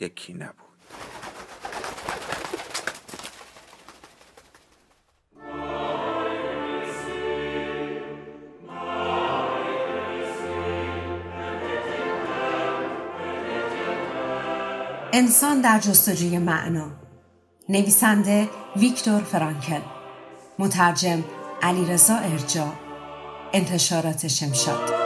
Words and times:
یکی 0.00 0.32
نبود. 0.32 0.56
انسان 15.14 15.60
در 15.60 15.78
جستجوی 15.78 16.38
معنا. 16.38 16.90
نویسنده 17.68 18.48
ویکتور 18.76 19.20
فرانکل. 19.22 19.80
مترجم 20.58 21.24
علیرضا 21.62 22.14
ارجا. 22.16 22.72
انتشارات 23.52 24.28
شمشاد. 24.28 25.01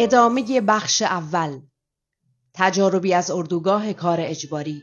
ادامه 0.00 0.60
بخش 0.60 1.02
اول. 1.02 1.60
تجاربی 2.54 3.14
از 3.14 3.30
اردوگاه 3.30 3.92
کار 3.92 4.18
اجباری. 4.20 4.82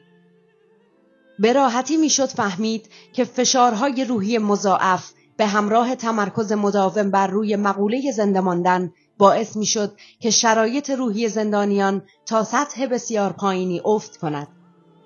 به 1.39 1.53
راحتی 1.53 1.97
می‌شد 1.97 2.25
فهمید 2.25 2.89
که 3.13 3.23
فشارهای 3.23 4.05
روحی 4.05 4.37
مضاعف 4.37 5.11
به 5.37 5.45
همراه 5.45 5.95
تمرکز 5.95 6.51
مداوم 6.51 7.11
بر 7.11 7.27
روی 7.27 7.55
مقوله 7.55 8.11
زنده 8.11 8.39
ماندن 8.39 8.93
باعث 9.17 9.55
می‌شد 9.55 9.97
که 10.19 10.29
شرایط 10.29 10.89
روحی 10.89 11.29
زندانیان 11.29 12.01
تا 12.25 12.43
سطح 12.43 12.85
بسیار 12.85 13.31
پایینی 13.31 13.81
افت 13.85 14.17
کند. 14.17 14.47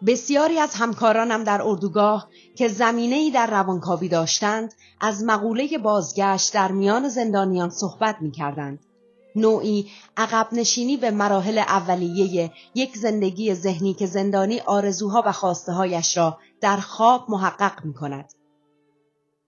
بسیاری 0.07 0.59
از 0.59 0.75
همکارانم 0.75 1.43
در 1.43 1.61
اردوگاه 1.61 2.29
که 2.55 2.67
زمینه‌ای 2.67 3.31
در 3.31 3.47
روانکاوی 3.47 4.09
داشتند 4.09 4.73
از 5.01 5.23
مقوله 5.23 5.77
بازگشت 5.77 6.53
در 6.53 6.71
میان 6.71 7.09
زندانیان 7.09 7.69
صحبت 7.69 8.17
می 8.21 8.31
کردند. 8.31 8.85
نوعی 9.35 9.91
عقب 10.17 10.47
نشینی 10.51 10.97
به 10.97 11.11
مراحل 11.11 11.57
اولیه 11.57 12.51
یک 12.75 12.97
زندگی 12.97 13.53
ذهنی 13.53 13.93
که 13.93 14.05
زندانی 14.05 14.59
آرزوها 14.59 15.23
و 15.25 15.31
خواسته 15.31 15.71
هایش 15.71 16.17
را 16.17 16.37
در 16.61 16.77
خواب 16.77 17.25
محقق 17.29 17.85
می 17.85 17.93
کند. 17.93 18.33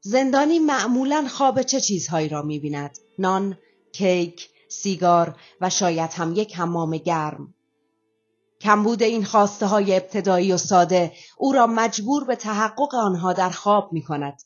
زندانی 0.01 0.59
معمولا 0.59 1.27
خواب 1.29 1.61
چه 1.61 1.81
چیزهایی 1.81 2.29
را 2.29 2.41
می 2.41 2.59
بیند؟ 2.59 2.97
نان، 3.19 3.57
کیک، 3.93 4.49
سیگار 4.69 5.35
و 5.61 5.69
شاید 5.69 6.13
هم 6.13 6.33
یک 6.35 6.55
حمام 6.55 6.97
گرم. 6.97 7.53
کمبود 8.61 9.03
این 9.03 9.25
خواسته 9.25 9.65
های 9.65 9.95
ابتدایی 9.95 10.53
و 10.53 10.57
ساده 10.57 11.11
او 11.37 11.51
را 11.51 11.67
مجبور 11.67 12.23
به 12.23 12.35
تحقق 12.35 12.95
آنها 12.95 13.33
در 13.33 13.49
خواب 13.49 13.93
می 13.93 14.03
کند. 14.03 14.41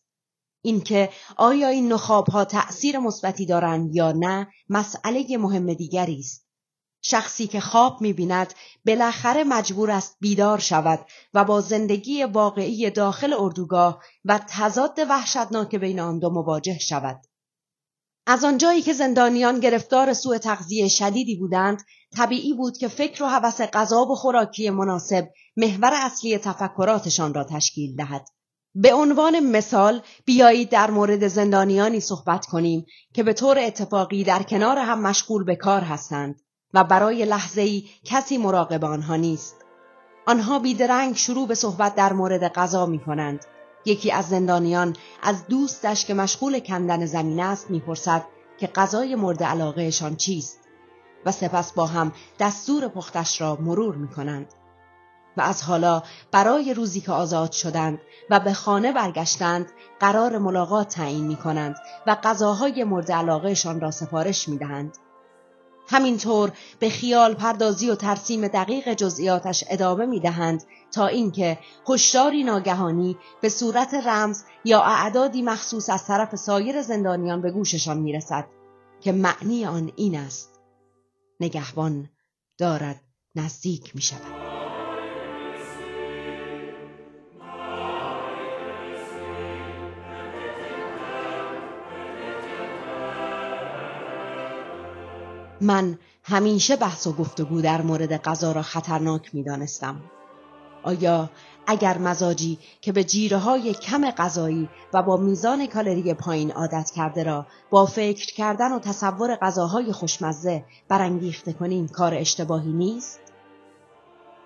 اینکه 0.65 1.09
آیا 1.37 1.67
این 1.67 1.93
نخاب 1.93 2.29
ها 2.29 2.45
تأثیر 2.45 2.99
مثبتی 2.99 3.45
دارند 3.45 3.95
یا 3.95 4.11
نه 4.11 4.47
مسئله 4.69 5.37
مهم 5.37 5.73
دیگری 5.73 6.19
است. 6.19 6.45
شخصی 7.01 7.47
که 7.47 7.59
خواب 7.59 8.01
می‌بیند 8.01 8.53
بالاخره 8.85 9.43
مجبور 9.43 9.91
است 9.91 10.17
بیدار 10.19 10.59
شود 10.59 10.99
و 11.33 11.43
با 11.43 11.61
زندگی 11.61 12.23
واقعی 12.23 12.89
داخل 12.89 13.33
اردوگاه 13.33 14.03
و 14.25 14.39
تضاد 14.49 14.99
وحشتناک 15.09 15.75
بین 15.75 15.99
آن 15.99 16.19
دو 16.19 16.29
مواجه 16.29 16.79
شود. 16.79 17.21
از 18.27 18.43
آنجایی 18.43 18.81
که 18.81 18.93
زندانیان 18.93 19.59
گرفتار 19.59 20.13
سوء 20.13 20.37
تغذیه 20.37 20.87
شدیدی 20.87 21.35
بودند 21.35 21.83
طبیعی 22.15 22.53
بود 22.53 22.77
که 22.77 22.87
فکر 22.87 23.23
و 23.23 23.27
هوس 23.27 23.61
غذا 23.61 24.05
و 24.05 24.15
خوراکی 24.15 24.69
مناسب 24.69 25.29
محور 25.57 25.91
اصلی 25.93 26.37
تفکراتشان 26.37 27.33
را 27.33 27.43
تشکیل 27.43 27.95
دهد. 27.95 28.34
به 28.77 28.93
عنوان 28.93 29.39
مثال 29.39 30.01
بیایید 30.25 30.69
در 30.69 30.91
مورد 30.91 31.27
زندانیانی 31.27 31.99
صحبت 31.99 32.45
کنیم 32.45 32.85
که 33.13 33.23
به 33.23 33.33
طور 33.33 33.59
اتفاقی 33.59 34.23
در 34.23 34.43
کنار 34.43 34.77
هم 34.77 35.01
مشغول 35.01 35.43
به 35.43 35.55
کار 35.55 35.81
هستند 35.81 36.41
و 36.73 36.83
برای 36.83 37.25
لحظه 37.25 37.61
ای 37.61 37.83
کسی 38.03 38.37
مراقب 38.37 38.85
آنها 38.85 39.15
نیست. 39.15 39.55
آنها 40.27 40.59
بیدرنگ 40.59 41.15
شروع 41.15 41.47
به 41.47 41.55
صحبت 41.55 41.95
در 41.95 42.13
مورد 42.13 42.53
غذا 42.53 42.85
می 42.85 42.99
کنند. 42.99 43.45
یکی 43.85 44.11
از 44.11 44.25
زندانیان 44.29 44.95
از 45.23 45.47
دوستش 45.47 46.05
که 46.05 46.13
مشغول 46.13 46.59
کندن 46.59 47.05
زمین 47.05 47.39
است 47.39 47.71
می‌پرسد 47.71 48.25
که 48.57 48.67
غذای 48.67 49.15
مورد 49.15 49.43
علاقهشان 49.43 50.15
چیست 50.15 50.59
و 51.25 51.31
سپس 51.31 51.73
با 51.73 51.85
هم 51.85 52.11
دستور 52.39 52.87
پختش 52.87 53.41
را 53.41 53.57
مرور 53.61 53.95
می 53.95 54.07
کنند. 54.07 54.53
و 55.37 55.41
از 55.41 55.63
حالا 55.63 56.03
برای 56.31 56.73
روزی 56.73 57.01
که 57.01 57.11
آزاد 57.11 57.51
شدند 57.51 57.99
و 58.29 58.39
به 58.39 58.53
خانه 58.53 58.91
برگشتند 58.91 59.71
قرار 59.99 60.37
ملاقات 60.37 60.89
تعیین 60.89 61.27
می 61.27 61.35
کنند 61.35 61.75
و 62.07 62.17
غذاهای 62.23 62.83
مورد 62.83 63.11
علاقهشان 63.11 63.81
را 63.81 63.91
سفارش 63.91 64.49
می 64.49 64.57
دهند. 64.57 64.97
همینطور 65.87 66.51
به 66.79 66.89
خیال 66.89 67.33
پردازی 67.33 67.89
و 67.89 67.95
ترسیم 67.95 68.47
دقیق 68.47 68.93
جزئیاتش 68.93 69.63
ادامه 69.69 70.05
می 70.05 70.19
دهند 70.19 70.63
تا 70.91 71.07
اینکه 71.07 71.59
هشداری 71.89 72.43
ناگهانی 72.43 73.17
به 73.41 73.49
صورت 73.49 73.93
رمز 73.93 74.43
یا 74.65 74.81
اعدادی 74.81 75.41
مخصوص 75.41 75.89
از 75.89 76.05
طرف 76.05 76.35
سایر 76.35 76.81
زندانیان 76.81 77.41
به 77.41 77.51
گوششان 77.51 77.97
می 77.97 78.13
رسد 78.13 78.45
که 79.01 79.11
معنی 79.11 79.65
آن 79.65 79.91
این 79.95 80.17
است 80.17 80.59
نگهبان 81.39 82.09
دارد 82.57 83.01
نزدیک 83.35 83.95
می 83.95 84.01
شود. 84.01 84.44
من 95.61 95.99
همیشه 96.23 96.75
بحث 96.75 97.07
و 97.07 97.13
گفتگو 97.13 97.61
در 97.61 97.81
مورد 97.81 98.21
غذا 98.21 98.51
را 98.51 98.61
خطرناک 98.61 99.35
می 99.35 99.43
دانستم. 99.43 100.01
آیا 100.83 101.29
اگر 101.67 101.97
مزاجی 101.97 102.59
که 102.81 102.91
به 102.91 103.03
جیره 103.03 103.37
های 103.37 103.73
کم 103.73 104.11
غذایی 104.11 104.69
و 104.93 105.03
با 105.03 105.17
میزان 105.17 105.67
کالری 105.67 106.13
پایین 106.13 106.51
عادت 106.51 106.91
کرده 106.95 107.23
را 107.23 107.45
با 107.69 107.85
فکر 107.85 108.33
کردن 108.33 108.71
و 108.71 108.79
تصور 108.79 109.35
غذاهای 109.35 109.91
خوشمزه 109.91 110.65
برانگیخته 110.87 111.53
کنیم 111.53 111.87
کار 111.87 112.13
اشتباهی 112.13 112.73
نیست؟ 112.73 113.24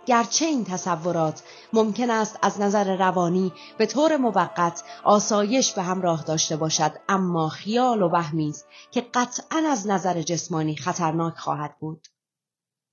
گرچه 0.05 0.45
این 0.45 0.63
تصورات 0.63 1.43
ممکن 1.73 2.09
است 2.09 2.39
از 2.41 2.61
نظر 2.61 2.97
روانی 2.97 3.53
به 3.77 3.85
طور 3.85 4.17
موقت 4.17 4.83
آسایش 5.03 5.73
به 5.73 5.81
همراه 5.81 6.23
داشته 6.23 6.55
باشد 6.55 6.91
اما 7.09 7.49
خیال 7.49 8.01
و 8.01 8.09
وهمی 8.09 8.49
است 8.49 8.67
که 8.91 9.01
قطعا 9.01 9.63
از 9.69 9.87
نظر 9.87 10.21
جسمانی 10.21 10.75
خطرناک 10.75 11.37
خواهد 11.37 11.75
بود. 11.79 12.07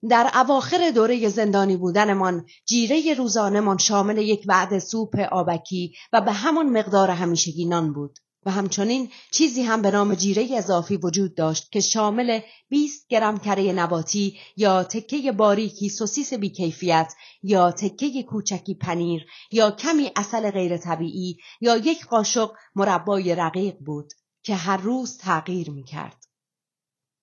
در 0.08 0.30
اواخر 0.34 0.90
دوره 0.90 1.28
زندانی 1.28 1.76
بودنمان 1.76 2.46
جیره 2.66 3.14
روزانمان 3.14 3.78
شامل 3.78 4.18
یک 4.18 4.44
وعده 4.48 4.78
سوپ 4.78 5.18
آبکی 5.32 5.94
و 6.12 6.20
به 6.20 6.32
همان 6.32 6.78
مقدار 6.78 7.10
همیشگی 7.10 7.64
نان 7.64 7.92
بود. 7.92 8.18
و 8.46 8.50
همچنین 8.50 9.10
چیزی 9.30 9.62
هم 9.62 9.82
به 9.82 9.90
نام 9.90 10.14
جیره 10.14 10.48
اضافی 10.56 10.96
وجود 10.96 11.34
داشت 11.34 11.72
که 11.72 11.80
شامل 11.80 12.40
20 12.68 13.08
گرم 13.08 13.38
کره 13.38 13.72
نباتی 13.72 14.38
یا 14.56 14.82
تکه 14.82 15.32
باریکی 15.32 15.88
سوسیس 15.88 16.34
بیکیفیت 16.34 17.14
یا 17.42 17.72
تکه 17.72 18.22
کوچکی 18.22 18.74
پنیر 18.74 19.26
یا 19.52 19.70
کمی 19.70 20.10
اصل 20.16 20.50
غیر 20.50 20.76
طبیعی 20.76 21.38
یا 21.60 21.76
یک 21.76 22.06
قاشق 22.06 22.52
مربای 22.74 23.34
رقیق 23.34 23.76
بود 23.78 24.12
که 24.42 24.54
هر 24.54 24.76
روز 24.76 25.18
تغییر 25.18 25.70
می 25.70 25.84
کرد. 25.84 26.24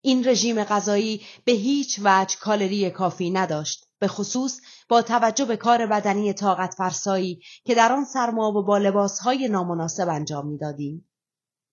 این 0.02 0.28
رژیم 0.28 0.64
غذایی 0.64 1.22
به 1.46 1.52
هیچ 1.52 2.00
وجه 2.04 2.38
کالری 2.38 2.90
کافی 2.90 3.32
نداشت 3.32 3.86
به 4.00 4.08
خصوص 4.08 4.62
با 4.90 5.02
توجه 5.02 5.46
به 5.46 5.58
کار 5.58 5.86
بدنی 5.86 6.34
طاقت 6.34 6.74
فرسایی 6.74 7.42
که 7.66 7.76
در 7.76 7.94
آن 7.94 8.06
سرما 8.06 8.52
و 8.52 8.64
با 8.64 8.78
لباسهای 8.78 9.48
نامناسب 9.48 10.10
انجام 10.10 10.48
می‌دادیم. 10.48 11.10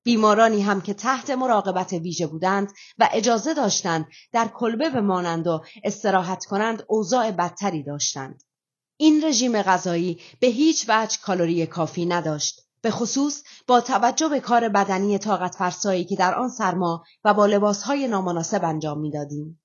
بیمارانی 0.03 0.63
هم 0.63 0.81
که 0.81 0.95
تحت 0.95 1.31
مراقبت 1.31 1.93
ویژه 1.93 2.27
بودند 2.27 2.73
و 2.99 3.09
اجازه 3.13 3.55
داشتند 3.55 4.07
در 4.33 4.49
کلبه 4.49 4.91
بمانند 4.91 5.47
و 5.47 5.65
استراحت 5.85 6.45
کنند 6.45 6.85
اوضاع 6.89 7.31
بدتری 7.31 7.83
داشتند. 7.83 8.43
این 8.97 9.25
رژیم 9.25 9.63
غذایی 9.63 10.21
به 10.41 10.47
هیچ 10.47 10.85
وجه 10.89 11.19
کالری 11.23 11.67
کافی 11.67 12.07
نداشت. 12.07 12.61
به 12.83 12.91
خصوص 12.91 13.43
با 13.67 13.81
توجه 13.81 14.29
به 14.29 14.41
کار 14.41 14.69
بدنی 14.69 15.19
طاقت 15.19 15.55
فرسایی 15.55 16.05
که 16.05 16.17
در 16.17 16.35
آن 16.35 16.49
سرما 16.49 17.05
و 17.25 17.35
با 17.35 17.47
لباسهای 17.47 18.09
نامناسب 18.09 18.65
انجام 18.65 19.01
می‌دادیم. 19.01 19.61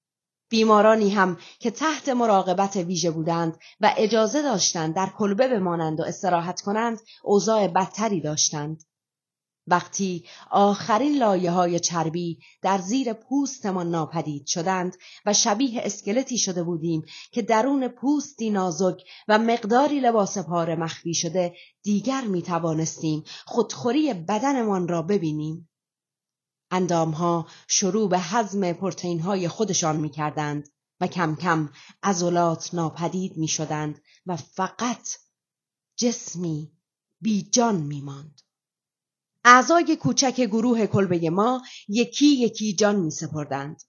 بیمارانی 0.49 1.09
هم 1.09 1.37
که 1.59 1.71
تحت 1.71 2.09
مراقبت 2.09 2.75
ویژه 2.75 3.11
بودند 3.11 3.57
و 3.81 3.93
اجازه 3.97 4.41
داشتند 4.41 4.95
در 4.95 5.09
کلبه 5.17 5.47
بمانند 5.47 5.99
و 5.99 6.03
استراحت 6.03 6.61
کنند 6.61 6.99
اوضاع 7.23 7.67
بدتری 7.67 8.21
داشتند. 8.21 8.83
وقتی 9.67 10.25
آخرین 10.51 11.17
لایه 11.17 11.51
های 11.51 11.79
چربی 11.79 12.39
در 12.61 12.77
زیر 12.77 13.13
پوستمان 13.13 13.89
ناپدید 13.89 14.45
شدند 14.45 14.97
و 15.25 15.33
شبیه 15.33 15.81
اسکلتی 15.83 16.37
شده 16.37 16.63
بودیم 16.63 17.05
که 17.31 17.41
درون 17.41 17.87
پوستی 17.87 18.49
نازک 18.49 19.03
و 19.27 19.39
مقداری 19.39 19.99
لباس 19.99 20.37
پاره 20.37 20.75
مخفی 20.75 21.13
شده 21.13 21.55
دیگر 21.83 22.21
می 22.21 22.41
توانستیم 22.41 23.23
خودخوری 23.45 24.13
بدنمان 24.13 24.87
را 24.87 25.01
ببینیم. 25.01 25.69
اندامها 26.71 27.47
شروع 27.67 28.09
به 28.09 28.19
هضم 28.19 28.73
پروتئین 28.73 29.19
های 29.19 29.47
خودشان 29.47 29.95
می 29.95 30.09
کردند 30.09 30.69
و 30.99 31.07
کم 31.07 31.35
کم 31.35 31.69
عضلات 32.03 32.73
ناپدید 32.73 33.37
می 33.37 33.47
شدند 33.47 34.01
و 34.25 34.35
فقط 34.35 35.09
جسمی 35.97 36.71
بیجان 37.21 37.75
می 37.75 38.01
ماند. 38.01 38.44
اعضای 39.47 39.95
کوچک 39.95 40.41
گروه 40.41 40.87
کلبه 40.87 41.29
ما 41.29 41.61
یکی 41.87 42.25
یکی 42.25 42.75
جان 42.75 42.95
می 42.95 43.11
سپردند. 43.11 43.81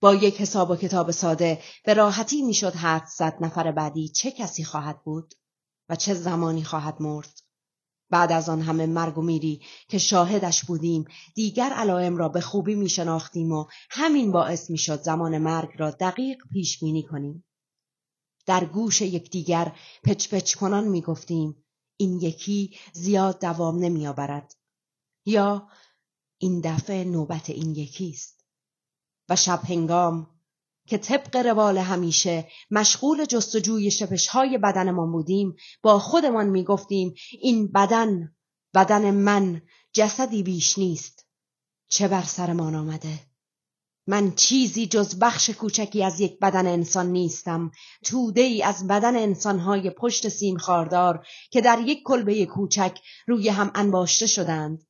با 0.00 0.14
یک 0.14 0.40
حساب 0.40 0.70
و 0.70 0.76
کتاب 0.76 1.10
ساده 1.10 1.62
به 1.84 1.94
راحتی 1.94 2.42
می‌شد 2.42 2.74
حد 2.74 3.06
زد 3.16 3.36
نفر 3.40 3.72
بعدی 3.72 4.08
چه 4.08 4.30
کسی 4.30 4.64
خواهد 4.64 5.04
بود 5.04 5.34
و 5.88 5.96
چه 5.96 6.14
زمانی 6.14 6.64
خواهد 6.64 7.02
مرد. 7.02 7.40
بعد 8.10 8.32
از 8.32 8.48
آن 8.48 8.62
همه 8.62 8.86
مرگ 8.86 9.18
و 9.18 9.22
میری 9.22 9.62
که 9.88 9.98
شاهدش 9.98 10.64
بودیم 10.64 11.04
دیگر 11.34 11.70
علائم 11.70 12.16
را 12.16 12.28
به 12.28 12.40
خوبی 12.40 12.74
می 12.74 12.88
شناختیم 12.88 13.52
و 13.52 13.66
همین 13.90 14.32
باعث 14.32 14.70
می 14.70 14.78
شد 14.78 15.02
زمان 15.02 15.38
مرگ 15.38 15.70
را 15.78 15.90
دقیق 15.90 16.38
پیش 16.52 16.80
بینی 16.80 17.02
کنیم. 17.02 17.44
در 18.46 18.64
گوش 18.64 19.00
یکدیگر 19.00 19.76
پچ 20.04 20.28
پچ 20.28 20.54
کنان 20.54 20.88
می 20.88 21.00
گفتیم 21.00 21.64
این 21.96 22.20
یکی 22.20 22.76
زیاد 22.92 23.40
دوام 23.40 23.78
نمی 23.78 24.06
آورد. 24.06 24.61
یا 25.24 25.68
این 26.38 26.60
دفعه 26.60 27.04
نوبت 27.04 27.50
این 27.50 27.74
یکیست. 27.74 28.44
و 29.28 29.36
شب 29.36 29.60
هنگام 29.64 30.26
که 30.86 30.98
طبق 30.98 31.36
روال 31.36 31.78
همیشه 31.78 32.48
مشغول 32.70 33.24
جستجوی 33.24 33.90
شپشهای 33.90 34.58
بدنمان 34.58 35.12
بودیم 35.12 35.56
با 35.82 35.98
خودمان 35.98 36.48
می‌گفتیم 36.48 37.14
این 37.40 37.72
بدن 37.72 38.36
بدن 38.74 39.10
من 39.10 39.62
جسدی 39.92 40.42
بیش 40.42 40.78
نیست. 40.78 41.26
چه 41.88 42.08
بر 42.08 42.22
سرمان 42.22 42.74
آمده؟ 42.74 43.20
من 44.06 44.34
چیزی 44.34 44.86
جز 44.86 45.18
بخش 45.18 45.50
کوچکی 45.50 46.04
از 46.04 46.20
یک 46.20 46.38
بدن 46.38 46.66
انسان 46.66 47.06
نیستم. 47.06 47.70
توده 48.04 48.40
ای 48.40 48.62
از 48.62 48.86
بدن 48.86 49.16
انسانهای 49.16 49.90
پشت 49.90 50.28
سیم 50.28 50.56
خاردار 50.56 51.26
که 51.50 51.60
در 51.60 51.80
یک 51.86 52.02
کلبه 52.04 52.46
کوچک 52.46 52.98
روی 53.26 53.48
هم 53.48 53.70
انباشته 53.74 54.26
شدند. 54.26 54.86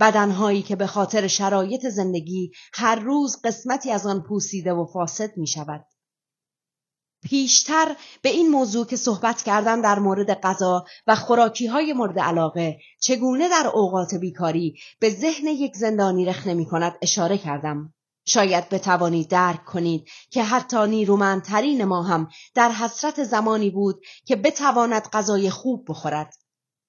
بدنهایی 0.00 0.62
که 0.62 0.76
به 0.76 0.86
خاطر 0.86 1.26
شرایط 1.26 1.86
زندگی 1.86 2.50
هر 2.72 2.94
روز 2.94 3.40
قسمتی 3.44 3.90
از 3.90 4.06
آن 4.06 4.22
پوسیده 4.22 4.72
و 4.72 4.86
فاسد 4.86 5.36
می 5.36 5.46
شود. 5.46 5.86
پیشتر 7.24 7.96
به 8.22 8.28
این 8.28 8.48
موضوع 8.48 8.86
که 8.86 8.96
صحبت 8.96 9.42
کردم 9.42 9.82
در 9.82 9.98
مورد 9.98 10.40
غذا 10.40 10.84
و 11.06 11.14
خوراکی 11.14 11.66
های 11.66 11.92
مورد 11.92 12.18
علاقه 12.18 12.78
چگونه 13.00 13.48
در 13.48 13.70
اوقات 13.74 14.14
بیکاری 14.14 14.74
به 15.00 15.10
ذهن 15.10 15.46
یک 15.46 15.76
زندانی 15.76 16.24
رخ 16.24 16.46
نمی 16.46 16.66
کند 16.66 16.98
اشاره 17.02 17.38
کردم. 17.38 17.94
شاید 18.26 18.68
بتوانید 18.68 19.28
درک 19.28 19.64
کنید 19.64 20.08
که 20.30 20.44
حتی 20.44 20.86
نیرومندترین 20.86 21.84
ما 21.84 22.02
هم 22.02 22.28
در 22.54 22.70
حسرت 22.70 23.24
زمانی 23.24 23.70
بود 23.70 24.00
که 24.24 24.36
بتواند 24.36 25.02
غذای 25.12 25.50
خوب 25.50 25.84
بخورد. 25.88 26.34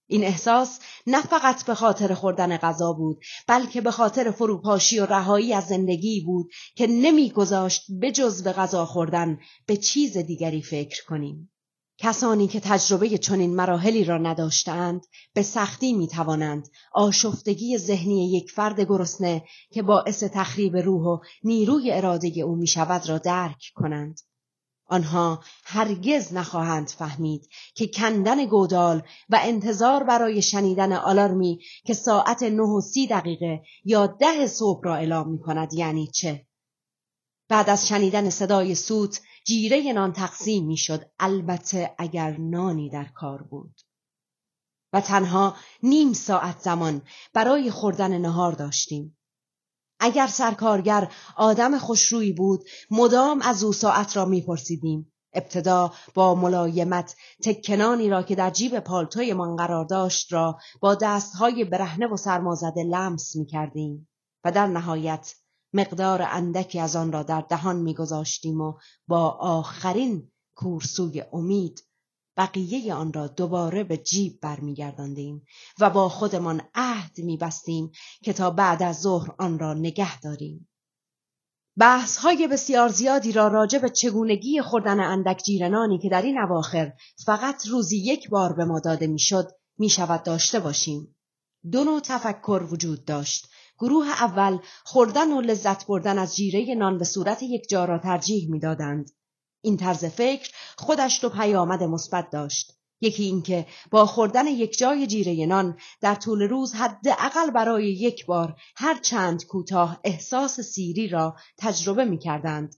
این 0.08 0.24
احساس 0.24 0.80
نه 1.08 1.22
فقط 1.22 1.66
به 1.66 1.76
خاطر 1.76 2.14
خوردن 2.14 2.58
غذا 2.58 2.94
بود 2.94 3.18
بلکه 3.48 3.82
به 3.82 3.92
خاطر 3.92 4.32
فروپاشی 4.32 5.00
و 5.00 5.06
رهایی 5.06 5.54
از 5.54 5.68
زندگی 5.68 6.22
بود 6.22 6.52
که 6.76 6.88
نمیگذاشت 6.88 7.82
به 7.90 8.12
جز 8.12 8.44
به 8.44 8.54
غذا 8.54 8.86
خوردن 8.86 9.40
به 9.66 9.78
چیز 9.78 10.18
دیگری 10.18 10.62
فکر 10.62 11.06
کنیم 11.06 11.52
کسانی 11.98 12.48
که 12.48 12.60
تجربه 12.60 13.18
چنین 13.18 13.56
مراحلی 13.56 14.04
را 14.04 14.18
نداشتند 14.18 15.06
به 15.34 15.42
سختی 15.42 15.94
می 15.94 16.08
توانند 16.08 16.68
آشفتگی 16.94 17.78
ذهنی 17.78 18.32
یک 18.32 18.52
فرد 18.52 18.82
گرسنه 18.82 19.44
که 19.72 19.82
باعث 19.82 20.24
تخریب 20.24 20.78
روح 20.78 21.08
و 21.08 21.20
نیروی 21.44 21.92
اراده 21.92 22.42
او 22.42 22.56
می 22.56 22.68
شود 22.68 23.10
را 23.10 23.18
درک 23.18 23.64
کنند. 23.76 24.20
آنها 24.88 25.44
هرگز 25.64 26.34
نخواهند 26.34 26.90
فهمید 26.90 27.50
که 27.76 27.88
کندن 27.88 28.46
گودال 28.46 29.04
و 29.30 29.40
انتظار 29.42 30.04
برای 30.04 30.42
شنیدن 30.42 30.94
آلارمی 30.94 31.60
که 31.86 31.94
ساعت 31.94 32.44
نه 32.44 32.64
و 32.64 32.82
سی 32.82 33.08
دقیقه 33.08 33.62
یا 33.86 34.08
ده 34.08 34.48
صبح 34.48 34.84
را 34.84 34.96
اعلام 34.96 35.32
می 35.32 35.40
کند 35.40 35.74
یعنی 35.74 36.08
چه؟ 36.08 36.48
بعد 37.50 37.70
از 37.70 37.88
شنیدن 37.88 38.30
صدای 38.30 38.76
سوت 38.76 39.22
جیره 39.46 39.94
نان 39.94 40.14
تقسیم 40.14 40.66
می 40.66 40.78
شد 40.78 41.12
البته 41.20 41.96
اگر 41.98 42.38
نانی 42.38 42.90
در 42.90 43.06
کار 43.06 43.44
بود 43.44 43.82
و 44.94 45.02
تنها 45.02 45.56
نیم 45.84 46.14
ساعت 46.14 46.60
زمان 46.60 47.02
برای 47.34 47.72
خوردن 47.72 48.18
نهار 48.18 48.52
داشتیم 48.52 49.18
اگر 50.00 50.28
سرکارگر 50.28 51.12
آدم 51.36 51.78
خوشرویی 51.78 52.34
بود 52.34 52.64
مدام 52.92 53.42
از 53.42 53.64
او 53.64 53.74
ساعت 53.74 54.18
را 54.18 54.26
میپرسیدیم. 54.26 55.12
ابتدا 55.36 55.94
با 56.14 56.36
ملایمت 56.36 57.16
تکنانی 57.44 58.10
را 58.10 58.24
که 58.24 58.36
در 58.36 58.50
جیب 58.50 58.80
پالتویمان 58.80 59.56
قرار 59.56 59.86
داشت 59.86 60.34
را 60.34 60.60
با 60.80 60.96
دستهای 60.96 61.64
برهنه 61.64 62.08
و 62.08 62.18
سرمازده 62.18 62.84
لمس 62.84 63.36
می‌کردیم 63.36 64.10
و 64.44 64.52
در 64.52 64.68
نهایت 64.68 65.36
مقدار 65.74 66.22
اندکی 66.22 66.80
از 66.80 66.96
آن 66.96 67.12
را 67.12 67.24
در 67.24 67.42
دهان 67.42 67.76
میگذاشتیم 67.76 68.62
و 68.62 68.74
با 69.08 69.30
آخرین 69.30 70.32
کورسوی 70.56 71.24
امید 71.34 71.84
بقیه 72.38 72.94
آن 72.94 73.14
را 73.14 73.28
دوباره 73.28 73.84
به 73.84 73.98
جیب 73.98 74.40
برمیگرداندیم 74.42 75.46
و 75.80 75.90
با 75.90 76.10
خودمان 76.10 76.62
عهد 76.76 77.18
میبستیم 77.18 77.92
که 78.24 78.34
تا 78.34 78.52
بعد 78.52 78.84
از 78.84 79.02
ظهر 79.02 79.32
آن 79.40 79.60
را 79.60 79.74
نگه 79.74 80.20
داریم. 80.20 80.70
بحث 81.78 82.18
های 82.18 82.48
بسیار 82.48 82.90
زیادی 82.90 83.32
را 83.32 83.48
راجع 83.48 83.80
به 83.80 83.90
چگونگی 83.90 84.62
خوردن 84.62 85.00
اندک 85.00 85.42
جیرنانی 85.46 86.00
که 86.00 86.10
در 86.10 86.22
این 86.22 86.38
اواخر 86.38 86.94
فقط 87.26 87.68
روزی 87.68 87.98
یک 87.98 88.30
بار 88.30 88.54
به 88.54 88.66
ما 88.66 88.80
داده 88.80 89.08
می‌شد 89.08 89.48
می 89.78 89.90
شود 89.90 90.24
داشته 90.24 90.60
باشیم. 90.60 91.16
دو 91.72 91.84
نوع 91.84 92.00
تفکر 92.00 92.68
وجود 92.72 93.06
داشت. 93.06 93.50
گروه 93.80 94.08
اول 94.08 94.58
خوردن 94.84 95.32
و 95.32 95.42
لذت 95.42 95.88
بردن 95.88 96.20
از 96.20 96.36
جیره 96.36 96.76
نان 96.76 96.98
به 96.98 97.06
صورت 97.06 97.44
یک 97.44 97.70
جا 97.70 97.86
را 97.86 98.00
ترجیح 98.00 98.50
می‌دادند 98.52 99.12
این 99.66 99.78
طرز 99.78 100.06
فکر 100.06 100.52
خودش 100.78 101.24
رو 101.24 101.30
پیامد 101.30 101.84
مثبت 101.84 102.30
داشت 102.30 102.72
یکی 103.02 103.24
اینکه 103.24 103.66
با 103.92 104.06
خوردن 104.06 104.48
یک 104.48 104.78
جای 104.78 105.08
جیره 105.08 105.46
نان 105.46 105.78
در 106.02 106.16
طول 106.16 106.42
روز 106.42 106.74
حداقل 106.74 107.52
برای 107.52 107.92
یک 107.92 108.26
بار 108.26 108.56
هر 108.76 109.00
چند 109.00 109.46
کوتاه 109.46 110.00
احساس 110.04 110.60
سیری 110.60 111.08
را 111.08 111.36
تجربه 111.58 112.06
می 112.06 112.18
کردند 112.18 112.76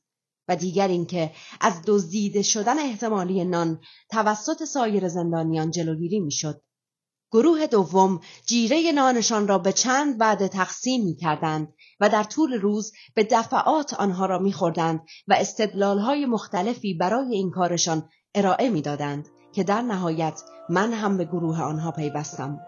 و 0.48 0.56
دیگر 0.56 0.88
اینکه 0.88 1.32
از 1.62 1.74
دزدیده 1.86 2.42
شدن 2.42 2.80
احتمالی 2.80 3.46
نان 3.46 3.82
توسط 4.10 4.64
سایر 4.64 5.08
زندانیان 5.08 5.72
جلوگیری 5.72 6.20
می‌شد. 6.20 6.62
گروه 7.32 7.68
دوم 7.68 8.20
جیره 8.46 8.92
نانشان 8.92 9.48
را 9.48 9.58
به 9.58 9.74
چند 9.74 10.18
بعد 10.18 10.48
تقسیم 10.48 11.04
می 11.04 11.16
کردند 11.16 11.74
و 12.00 12.10
در 12.10 12.24
طول 12.24 12.54
روز 12.54 12.92
به 13.16 13.24
دفعات 13.24 13.94
آنها 13.94 14.26
را 14.26 14.40
میخوردند 14.40 15.02
و 15.28 15.34
استدلالهای 15.34 16.26
مختلفی 16.26 16.94
برای 16.94 17.36
این 17.36 17.52
کارشان 17.52 18.10
ارائه 18.36 18.70
می‌دادند 18.70 19.28
که 19.52 19.64
در 19.64 19.82
نهایت 19.82 20.42
من 20.70 20.94
هم 20.94 21.18
به 21.18 21.26
گروه 21.26 21.62
آنها 21.62 21.92
پیوستم. 21.92 22.60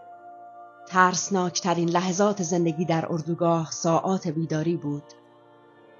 ترسناکترین 0.87 1.89
لحظات 1.89 2.43
زندگی 2.43 2.85
در 2.85 3.05
اردوگاه 3.11 3.71
ساعات 3.71 4.27
بیداری 4.27 4.77
بود. 4.77 5.03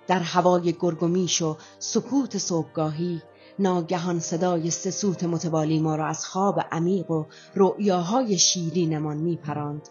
در 0.08 0.20
هوای 0.20 0.74
گرگومیش 0.74 1.42
و 1.42 1.58
سکوت 1.80 2.38
صبحگاهی 2.38 3.22
ناگهان 3.60 4.20
صدای 4.20 4.72
سسوت 4.72 5.24
متوالی 5.24 5.80
ما 5.80 5.96
را 5.96 6.08
از 6.08 6.26
خواب 6.26 6.60
عمیق 6.72 7.12
و 7.12 7.26
رؤیاهای 7.56 8.38
شیرینمان 8.38 9.18
میپراند 9.18 9.90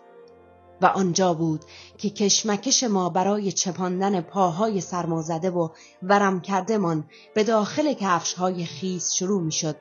و 0.82 0.86
آنجا 0.86 1.34
بود 1.34 1.64
که 1.98 2.10
کشمکش 2.10 2.84
ما 2.84 3.08
برای 3.08 3.52
چپاندن 3.52 4.20
پاهای 4.20 4.80
سرمازده 4.80 5.50
و 5.50 5.68
ورم 6.02 6.40
کردمان 6.40 7.04
به 7.34 7.44
داخل 7.44 7.92
کفشهای 7.92 8.64
خیس 8.64 9.12
شروع 9.12 9.42
می‌شد 9.42 9.76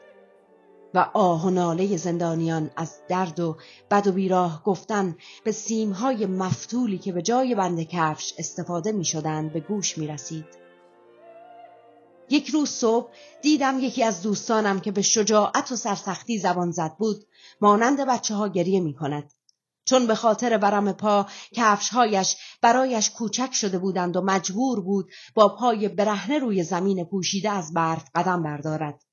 و 0.94 1.10
آه 1.14 1.46
و 1.46 1.50
ناله 1.50 1.98
زندانیان 1.98 2.72
از 2.76 2.98
درد 3.08 3.40
و 3.40 3.58
بد 3.92 4.08
و 4.08 4.12
بیراه 4.12 4.64
گفتن 4.64 5.16
به 5.44 5.52
سیمهای 5.52 6.26
مفتولی 6.26 6.98
که 6.98 7.12
به 7.12 7.22
جای 7.22 7.56
بند 7.56 7.82
کفش 7.82 8.34
استفاده 8.38 8.92
می 8.92 9.06
به 9.54 9.60
گوش 9.60 9.98
می 9.98 10.08
رسید. 10.08 10.67
یک 12.30 12.50
روز 12.50 12.70
صبح 12.70 13.12
دیدم 13.42 13.80
یکی 13.80 14.04
از 14.04 14.22
دوستانم 14.22 14.80
که 14.80 14.92
به 14.92 15.02
شجاعت 15.02 15.72
و 15.72 15.76
سرسختی 15.76 16.40
زبان 16.40 16.72
زد 16.72 16.96
بود 17.00 17.28
مانند 17.62 18.00
بچه 18.00 18.36
ها 18.36 18.48
گریه 18.48 18.80
می 18.80 18.94
کند. 18.94 19.34
چون 19.86 20.08
به 20.08 20.16
خاطر 20.16 20.58
ورم 20.62 20.92
پا 20.92 21.26
کفشهایش 21.54 22.38
برایش 22.62 23.10
کوچک 23.10 23.54
شده 23.54 23.80
بودند 23.80 24.16
و 24.16 24.22
مجبور 24.22 24.82
بود 24.82 25.12
با 25.36 25.56
پای 25.56 25.88
برهنه 25.88 26.40
روی 26.40 26.64
زمین 26.64 27.06
پوشیده 27.06 27.50
از 27.50 27.74
برف 27.74 28.06
قدم 28.16 28.44
بردارد. 28.44 29.04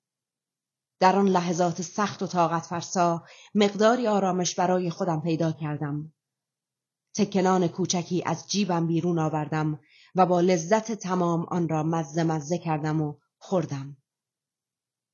در 1.00 1.16
آن 1.16 1.28
لحظات 1.28 1.82
سخت 1.82 2.22
و 2.22 2.26
طاقت 2.26 2.66
فرسا 2.66 3.24
مقداری 3.54 4.06
آرامش 4.06 4.54
برای 4.54 4.90
خودم 4.90 5.20
پیدا 5.20 5.52
کردم. 5.52 6.12
تکنان 7.14 7.68
کوچکی 7.68 8.22
از 8.26 8.48
جیبم 8.48 8.86
بیرون 8.86 9.18
آوردم 9.18 9.80
و 10.14 10.26
با 10.26 10.40
لذت 10.40 10.92
تمام 10.92 11.44
آن 11.44 11.68
را 11.68 11.82
مزه 11.82 12.22
مزه 12.22 12.58
کردم 12.58 13.00
و 13.00 13.14
خوردم. 13.38 13.96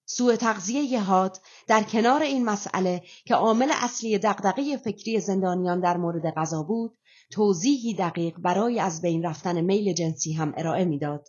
سوء 0.05 0.37
تغذیه 0.37 1.01
هاد 1.01 1.41
در 1.67 1.83
کنار 1.83 2.23
این 2.23 2.45
مسئله 2.45 3.03
که 3.25 3.35
عامل 3.35 3.69
اصلی 3.73 4.19
دقدقه 4.19 4.77
فکری 4.77 5.21
زندانیان 5.21 5.81
در 5.81 5.97
مورد 5.97 6.35
غذا 6.35 6.63
بود 6.63 6.99
توضیحی 7.31 7.95
دقیق 7.95 8.39
برای 8.39 8.81
از 8.81 9.03
بین 9.03 9.23
رفتن 9.23 9.61
میل 9.61 9.93
جنسی 9.93 10.33
هم 10.33 10.53
ارائه 10.57 10.85
می‌داد. 10.85 11.29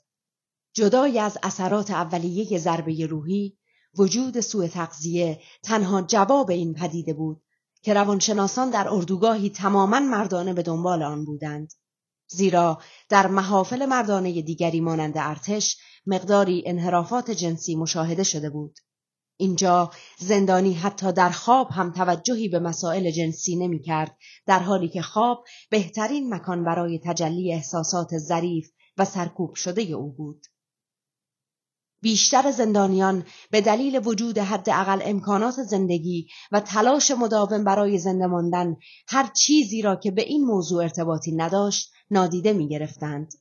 جدای 0.73 1.19
از 1.19 1.37
اثرات 1.43 1.91
اولیه 1.91 2.57
ضربه 2.57 3.05
روحی 3.05 3.57
وجود 3.97 4.39
سوء 4.39 4.67
تغذیه 4.67 5.39
تنها 5.63 6.01
جواب 6.01 6.49
این 6.49 6.73
پدیده 6.73 7.13
بود 7.13 7.41
که 7.81 7.93
روانشناسان 7.93 8.69
در 8.69 8.89
اردوگاهی 8.89 9.49
تماما 9.49 9.99
مردانه 9.99 10.53
به 10.53 10.63
دنبال 10.63 11.03
آن 11.03 11.25
بودند 11.25 11.73
زیرا 12.31 12.81
در 13.09 13.27
محافل 13.27 13.85
مردانه 13.85 14.41
دیگری 14.41 14.81
مانند 14.81 15.13
ارتش 15.17 15.77
مقداری 16.05 16.63
انحرافات 16.65 17.31
جنسی 17.31 17.75
مشاهده 17.75 18.23
شده 18.23 18.49
بود. 18.49 18.79
اینجا 19.37 19.91
زندانی 20.19 20.73
حتی 20.73 21.11
در 21.11 21.29
خواب 21.29 21.69
هم 21.71 21.91
توجهی 21.91 22.49
به 22.49 22.59
مسائل 22.59 23.11
جنسی 23.11 23.55
نمی 23.55 23.81
کرد 23.81 24.17
در 24.45 24.59
حالی 24.59 24.89
که 24.89 25.01
خواب 25.01 25.43
بهترین 25.69 26.33
مکان 26.33 26.63
برای 26.63 26.99
تجلی 27.05 27.53
احساسات 27.53 28.17
ظریف 28.17 28.69
و 28.97 29.05
سرکوب 29.05 29.55
شده 29.55 29.81
او 29.81 30.11
بود. 30.11 30.45
بیشتر 32.01 32.51
زندانیان 32.51 33.25
به 33.51 33.61
دلیل 33.61 34.01
وجود 34.05 34.37
حداقل 34.37 34.99
امکانات 35.03 35.63
زندگی 35.63 36.27
و 36.51 36.59
تلاش 36.59 37.11
مداوم 37.11 37.63
برای 37.63 37.97
زنده 37.97 38.25
ماندن 38.25 38.75
هر 39.07 39.27
چیزی 39.27 39.81
را 39.81 39.95
که 39.95 40.11
به 40.11 40.21
این 40.21 40.45
موضوع 40.45 40.83
ارتباطی 40.83 41.31
نداشت 41.31 41.91
نادیده 42.11 42.53
می 42.53 42.67
گرفتند 42.67 43.33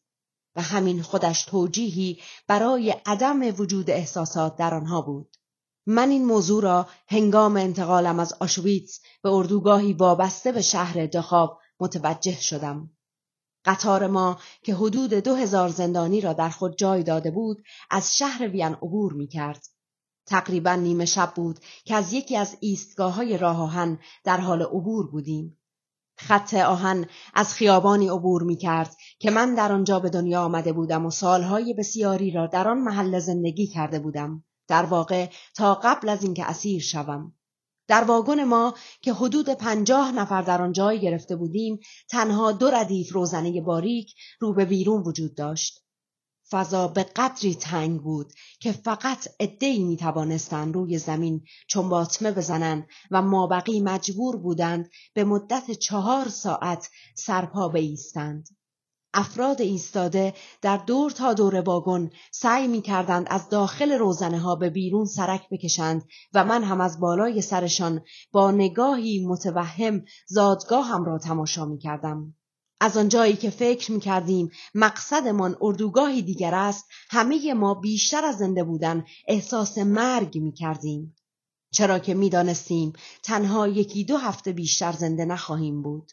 و 0.57 0.63
همین 0.63 1.03
خودش 1.03 1.45
توجیهی 1.45 2.21
برای 2.47 2.95
عدم 3.07 3.61
وجود 3.61 3.91
احساسات 3.91 4.57
در 4.57 4.75
آنها 4.75 5.01
بود. 5.01 5.37
من 5.87 6.11
این 6.11 6.25
موضوع 6.25 6.63
را 6.63 6.87
هنگام 7.09 7.57
انتقالم 7.57 8.21
از 8.21 8.33
آشویتس 8.33 9.01
به 9.23 9.31
اردوگاهی 9.31 9.93
وابسته 9.93 10.53
به 10.53 10.63
شهر 10.63 11.07
دخاب 11.07 11.61
متوجه 11.81 12.41
شدم. 12.41 12.91
قطار 13.65 14.07
ما 14.07 14.39
که 14.63 14.75
حدود 14.75 15.15
دو 15.15 15.35
هزار 15.35 15.69
زندانی 15.69 16.21
را 16.21 16.33
در 16.33 16.49
خود 16.49 16.77
جای 16.77 17.03
داده 17.03 17.31
بود 17.31 17.63
از 17.91 18.17
شهر 18.17 18.49
وین 18.49 18.75
عبور 18.75 19.13
می 19.13 19.27
کرد. 19.27 19.67
تقریبا 20.27 20.75
نیمه 20.75 21.05
شب 21.05 21.33
بود 21.35 21.61
که 21.85 21.95
از 21.95 22.13
یکی 22.13 22.37
از 22.37 22.57
ایستگاه 22.61 23.15
های 23.15 23.39
راه 23.39 23.63
آهن 23.63 23.99
در 24.25 24.41
حال 24.41 24.63
عبور 24.63 25.11
بودیم. 25.11 25.60
خط 26.27 26.55
آهن 26.55 27.07
از 27.35 27.55
خیابانی 27.55 28.09
عبور 28.09 28.43
می 28.43 28.57
کرد 28.57 28.97
که 29.19 29.31
من 29.31 29.55
در 29.55 29.73
آنجا 29.73 30.01
به 30.01 30.11
دنیا 30.11 30.43
آمده 30.43 30.73
بودم 30.73 31.07
و 31.07 31.11
سالهای 31.11 31.75
بسیاری 31.75 32.31
را 32.31 32.47
در 32.47 32.69
آن 32.69 32.79
محل 32.79 33.19
زندگی 33.19 33.67
کرده 33.67 33.99
بودم. 33.99 34.45
در 34.69 34.83
واقع 34.83 35.27
تا 35.55 35.75
قبل 35.75 36.09
از 36.09 36.23
اینکه 36.23 36.45
اسیر 36.45 36.83
شوم. 36.83 37.35
در 37.89 38.05
واگن 38.05 38.45
ما 38.45 38.75
که 39.03 39.13
حدود 39.13 39.49
پنجاه 39.51 40.13
نفر 40.13 40.43
در 40.43 40.63
آن 40.63 40.73
جای 40.73 41.01
گرفته 41.01 41.37
بودیم 41.37 41.79
تنها 42.09 42.53
دو 42.53 42.71
ردیف 42.71 43.13
روزنه 43.13 43.61
باریک 43.61 44.15
رو 44.41 44.55
به 44.55 44.65
بیرون 44.65 45.03
وجود 45.03 45.35
داشت 45.35 45.81
فضا 46.51 46.89
به 46.89 47.03
قدری 47.03 47.55
تنگ 47.55 48.01
بود 48.01 48.33
که 48.61 48.73
فقط 48.73 49.29
عدهای 49.41 49.85
می 49.85 49.97
توانستند 49.97 50.75
روی 50.75 50.99
زمین 50.99 51.45
چنباتمه 51.69 52.33
بزنند 52.33 52.87
و 53.11 53.23
مابقی 53.23 53.81
مجبور 53.81 54.37
بودند 54.37 54.91
به 55.15 55.25
مدت 55.25 55.71
چهار 55.71 56.29
ساعت 56.29 56.91
سرپا 57.17 57.69
بایستند. 57.69 58.49
افراد 59.15 59.61
ایستاده 59.61 60.35
در 60.63 60.77
دور 60.77 61.11
تا 61.11 61.35
دور 61.35 61.61
واگن 61.61 62.11
سعی 62.33 62.69
می 62.69 62.83
کردند 62.83 63.27
از 63.31 63.49
داخل 63.49 63.93
روزنه 63.93 64.39
ها 64.39 64.55
به 64.55 64.71
بیرون 64.71 65.05
سرک 65.05 65.49
بکشند 65.51 66.05
و 66.35 66.45
من 66.45 66.65
هم 66.65 66.81
از 66.81 67.01
بالای 67.01 67.43
سرشان 67.43 68.01
با 68.33 68.51
نگاهی 68.51 69.27
متوهم 69.27 70.05
زادگاهم 70.27 71.05
را 71.05 71.19
تماشا 71.19 71.65
می 71.65 71.79
کردم. 71.79 72.35
از 72.81 72.97
آنجایی 72.97 73.37
که 73.37 73.51
فکر 73.51 73.93
می 73.93 74.01
کردیم 74.01 74.51
مقصدمان 74.75 75.57
اردوگاهی 75.61 76.23
دیگر 76.23 76.55
است 76.55 76.85
همه 77.11 77.55
ما 77.55 77.75
بیشتر 77.75 78.25
از 78.25 78.39
زنده 78.39 78.65
بودن 78.65 79.05
احساس 79.29 79.79
مرگ 79.79 80.39
می 80.39 80.53
کردیم. 80.53 81.17
چرا 81.73 81.99
که 81.99 82.15
می 82.15 82.31
دانستیم 82.31 82.93
تنها 83.23 83.69
یکی 83.69 84.05
دو 84.05 84.17
هفته 84.17 84.53
بیشتر 84.53 84.93
زنده 84.93 85.25
نخواهیم 85.25 85.83
بود. 85.83 86.13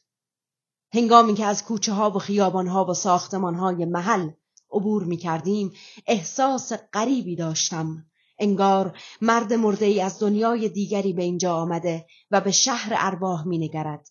هنگامی 0.93 1.33
که 1.33 1.45
از 1.45 1.63
کوچه 1.63 1.93
ها 1.93 2.11
و 2.11 2.19
خیابان 2.19 2.67
ها 2.67 2.85
و 2.85 2.93
ساختمان 2.93 3.55
های 3.55 3.85
محل 3.85 4.29
عبور 4.71 5.03
می 5.03 5.17
کردیم 5.17 5.71
احساس 6.07 6.73
غریبی 6.93 7.35
داشتم 7.35 8.05
انگار 8.39 8.99
مرد 9.21 9.53
مرده 9.53 9.85
ای 9.85 10.01
از 10.01 10.19
دنیای 10.19 10.69
دیگری 10.69 11.13
به 11.13 11.23
اینجا 11.23 11.55
آمده 11.55 12.05
و 12.31 12.41
به 12.41 12.51
شهر 12.51 12.93
ارواح 12.97 13.47
می 13.47 13.57
نگرد. 13.57 14.09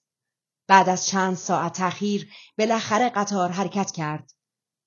بعد 0.68 0.88
از 0.88 1.06
چند 1.06 1.36
ساعت 1.36 1.72
تأخیر 1.72 2.28
بالاخره 2.58 3.08
قطار 3.08 3.50
حرکت 3.50 3.90
کرد. 3.90 4.32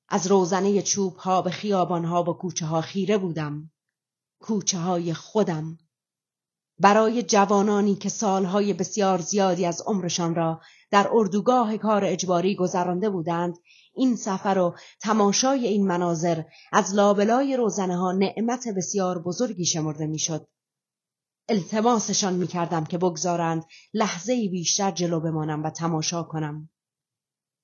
از 0.09 0.27
روزنه 0.27 0.81
چوب 0.81 1.15
ها 1.15 1.41
به 1.41 1.49
خیابان 1.49 2.05
ها 2.05 2.23
و 2.23 2.33
کوچه 2.33 2.65
ها 2.65 2.81
خیره 2.81 3.17
بودم. 3.17 3.71
کوچه 4.41 4.77
های 4.77 5.13
خودم. 5.13 5.77
برای 6.79 7.23
جوانانی 7.23 7.95
که 7.95 8.09
سالهای 8.09 8.73
بسیار 8.73 9.21
زیادی 9.21 9.65
از 9.65 9.81
عمرشان 9.81 10.35
را 10.35 10.61
در 10.91 11.09
اردوگاه 11.11 11.77
کار 11.77 12.05
اجباری 12.05 12.55
گذرانده 12.55 13.09
بودند 13.09 13.57
این 13.93 14.15
سفر 14.15 14.57
و 14.57 14.75
تماشای 15.01 15.67
این 15.67 15.87
مناظر 15.87 16.43
از 16.71 16.93
لابلای 16.93 17.57
روزنه 17.57 17.97
ها 17.97 18.11
نعمت 18.11 18.67
بسیار 18.77 19.21
بزرگی 19.21 19.65
شمرده 19.65 20.07
می‌شد. 20.07 20.47
التماسشان 21.49 22.33
می 22.33 22.47
کردم 22.47 22.85
که 22.85 22.97
بگذارند 22.97 23.65
لحظه 23.93 24.49
بیشتر 24.49 24.91
جلو 24.91 25.19
بمانم 25.19 25.63
و 25.63 25.69
تماشا 25.69 26.23
کنم. 26.23 26.69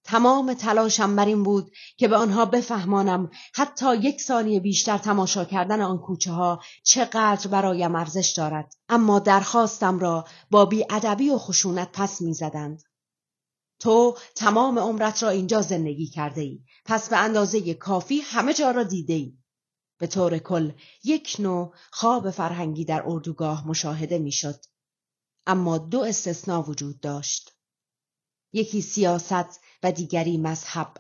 تمام 0.04 0.54
تلاشم 0.54 1.16
بر 1.16 1.26
این 1.26 1.44
بود 1.44 1.72
که 1.98 2.08
به 2.08 2.16
آنها 2.16 2.46
بفهمانم 2.46 3.30
حتی 3.54 3.96
یک 3.96 4.22
ثانیه 4.22 4.60
بیشتر 4.60 4.98
تماشا 4.98 5.46
کردن 5.46 5.82
آن 5.82 5.98
کوچه 5.98 6.32
ها 6.32 6.62
چقدر 6.84 7.48
برایم 7.48 7.96
ارزش 7.96 8.34
دارد. 8.38 8.74
اما 8.90 9.20
درخواستم 9.20 10.00
را 10.00 10.26
با 10.52 10.66
بیادبی 10.66 11.30
و 11.30 11.38
خشونت 11.38 11.90
پس 11.94 12.22
می‌زدند. 12.22 12.84
تو 13.80 14.18
تمام 14.36 14.80
عمرت 14.80 15.24
را 15.24 15.30
اینجا 15.30 15.62
زندگی 15.62 16.08
کرده 16.08 16.42
ای 16.42 16.60
پس 16.86 17.10
به 17.10 17.18
اندازه 17.18 17.74
کافی 17.74 18.20
همه 18.20 18.54
جا 18.54 18.72
را 18.72 18.84
دیده 18.84 19.14
ای 19.14 19.34
به 19.98 20.08
طور 20.08 20.38
کل 20.38 20.72
یک 21.04 21.36
نوع 21.40 21.74
خواب 21.92 22.32
فرهنگی 22.32 22.86
در 22.86 23.04
اردوگاه 23.06 23.68
مشاهده 23.68 24.20
می‌شد. 24.20 24.66
اما 25.48 25.78
دو 25.78 26.02
استثنا 26.02 26.62
وجود 26.62 27.00
داشت. 27.00 27.52
یکی 28.54 28.82
سیاست 28.82 29.60
و 29.84 29.92
دیگری 29.92 30.38
مذهب. 30.38 30.94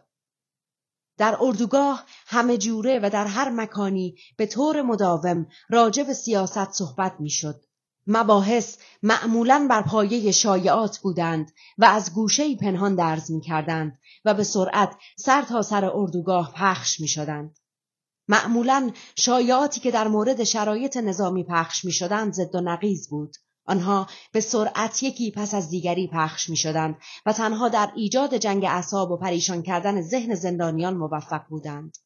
در 1.17 1.37
اردوگاه 1.41 2.05
همه 2.25 2.57
جوره 2.57 2.99
و 3.03 3.09
در 3.09 3.27
هر 3.27 3.49
مکانی 3.49 4.17
به 4.37 4.45
طور 4.45 4.81
مداوم 4.81 5.47
راجع 5.69 6.03
به 6.03 6.13
سیاست 6.13 6.71
صحبت 6.71 7.15
می‌شد. 7.19 7.65
مباحث 8.07 8.77
معمولا 9.03 9.67
بر 9.69 9.81
پایه 9.81 10.31
شایعات 10.31 10.97
بودند 10.97 11.51
و 11.77 11.85
از 11.85 12.13
گوشه 12.13 12.55
پنهان 12.55 12.95
درز 12.95 13.31
می 13.31 13.41
کردند 13.41 13.99
و 14.25 14.33
به 14.33 14.43
سرعت 14.43 14.97
سر 15.17 15.41
تا 15.41 15.61
سر 15.61 15.85
اردوگاه 15.85 16.53
پخش 16.53 16.99
می 16.99 17.07
شدند. 17.07 17.59
معمولا 18.27 18.91
شایعاتی 19.17 19.79
که 19.79 19.91
در 19.91 20.07
مورد 20.07 20.43
شرایط 20.43 20.97
نظامی 20.97 21.43
پخش 21.43 21.85
می 21.85 21.91
شدند 21.91 22.33
ضد 22.33 22.55
و 22.55 22.61
نقیز 22.61 23.09
بود. 23.09 23.35
آنها 23.65 24.07
به 24.31 24.39
سرعت 24.41 25.03
یکی 25.03 25.31
پس 25.31 25.53
از 25.53 25.69
دیگری 25.69 26.09
پخش 26.13 26.49
می 26.49 26.57
شدند 26.57 26.97
و 27.25 27.33
تنها 27.33 27.69
در 27.69 27.91
ایجاد 27.95 28.35
جنگ 28.35 28.65
اعصاب 28.65 29.11
و 29.11 29.17
پریشان 29.17 29.61
کردن 29.61 30.01
ذهن 30.01 30.35
زندانیان 30.35 30.97
موفق 30.97 31.41
بودند. 31.49 31.97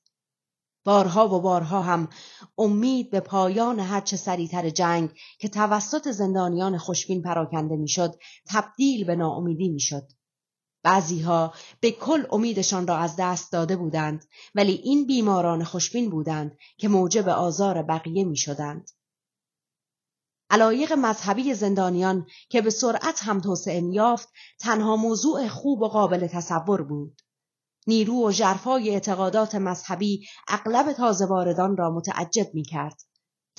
بارها 0.85 1.35
و 1.35 1.41
بارها 1.41 1.81
هم 1.81 2.09
امید 2.57 3.11
به 3.11 3.19
پایان 3.19 3.79
هرچه 3.79 4.17
سریعتر 4.17 4.69
جنگ 4.69 5.09
که 5.39 5.49
توسط 5.49 6.11
زندانیان 6.11 6.77
خوشبین 6.77 7.21
پراکنده 7.21 7.75
می‌شد 7.75 8.15
تبدیل 8.49 9.03
به 9.05 9.15
ناامیدی 9.15 9.69
می‌شد 9.69 10.07
بعضیها 10.83 11.53
به 11.79 11.91
کل 11.91 12.25
امیدشان 12.31 12.87
را 12.87 12.97
از 12.97 13.15
دست 13.19 13.51
داده 13.51 13.75
بودند 13.75 14.25
ولی 14.55 14.73
این 14.73 15.07
بیماران 15.07 15.63
خوشبین 15.63 16.09
بودند 16.09 16.57
که 16.77 16.87
موجب 16.87 17.29
آزار 17.29 17.83
بقیه 17.83 18.23
می 18.23 18.37
شدند. 18.37 18.89
علایق 20.49 20.93
مذهبی 20.93 21.53
زندانیان 21.53 22.25
که 22.49 22.61
به 22.61 22.69
سرعت 22.69 23.23
هم 23.23 23.39
توسعه 23.39 23.81
یافت 23.83 24.29
تنها 24.59 24.95
موضوع 24.95 25.47
خوب 25.47 25.81
و 25.81 25.87
قابل 25.87 26.27
تصور 26.27 26.81
بود. 26.81 27.21
نیرو 27.87 28.27
و 28.27 28.31
ژرفای 28.31 28.89
اعتقادات 28.89 29.55
مذهبی 29.55 30.25
اغلب 30.47 30.93
تازه 30.93 31.25
واردان 31.25 31.77
را 31.77 31.89
متعجب 31.89 32.47
می 32.53 32.63
کرد. 32.63 33.01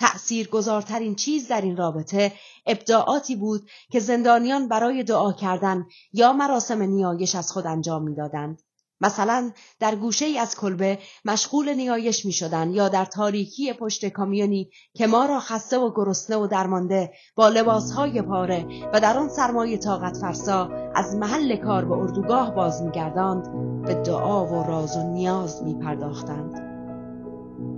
تأثیر 0.01 0.49
گذارترین 0.49 1.15
چیز 1.15 1.49
در 1.49 1.61
این 1.61 1.77
رابطه 1.77 2.33
ابداعاتی 2.67 3.37
بود 3.37 3.71
که 3.91 4.01
زندانیان 4.01 4.69
برای 4.69 5.03
دعا 5.03 5.33
کردن 5.33 5.87
یا 6.13 6.33
مراسم 6.33 6.83
نیایش 6.83 7.35
از 7.35 7.53
خود 7.53 7.67
انجام 7.67 8.03
می‌دادند. 8.03 8.63
مثلا 9.01 9.51
در 9.81 9.95
گوشه 9.95 10.25
ای 10.25 10.39
از 10.39 10.57
کلبه 10.57 10.99
مشغول 11.25 11.75
نیایش 11.75 12.27
می 12.27 12.33
شدن 12.33 12.71
یا 12.71 12.89
در 12.89 13.05
تاریکی 13.05 13.73
پشت 13.73 14.09
کامیونی 14.09 14.71
که 14.95 15.07
ما 15.07 15.27
را 15.27 15.41
خسته 15.41 15.79
و 15.79 15.93
گرسنه 15.95 16.37
و 16.37 16.47
درمانده 16.47 17.13
با 17.35 17.49
لباسهای 17.49 18.23
پاره 18.23 18.67
و 18.93 19.01
در 19.01 19.19
آن 19.19 19.29
سرمایه 19.29 19.79
طاقت 19.79 20.17
فرسا 20.17 20.69
از 20.95 21.15
محل 21.15 21.57
کار 21.57 21.85
به 21.85 21.95
اردوگاه 21.95 22.55
باز 22.55 22.83
میگرداند 22.83 23.53
به 23.83 23.95
دعا 23.95 24.47
و 24.47 24.65
راز 24.65 24.97
و 24.97 25.03
نیاز 25.03 25.63
می 25.63 25.75
پرداختند. 25.75 26.71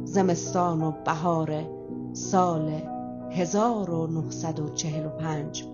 زمستان 0.04 0.82
و 0.82 0.92
بهار 1.04 1.81
سال 2.12 2.69
1945 3.31 5.71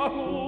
Oh. 0.00 0.47